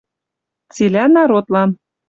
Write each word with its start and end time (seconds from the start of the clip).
Цилӓ 0.75 1.05
народлан 1.15 1.69